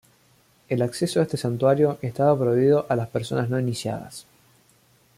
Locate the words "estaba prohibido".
2.01-2.87